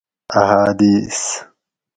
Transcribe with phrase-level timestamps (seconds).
[0.39, 1.21] احادیث